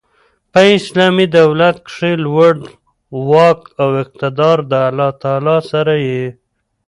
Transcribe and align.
په 0.51 0.61
اسلامي 0.77 1.25
دولت 1.37 1.75
کښي 1.87 2.13
لوړ 2.25 2.55
واک 3.29 3.59
او 3.81 3.89
اقتدار 4.03 4.57
د 4.71 4.73
الله 4.87 5.11
تعالی 5.23 5.57
سره 5.71 5.93
يي. 6.07 6.25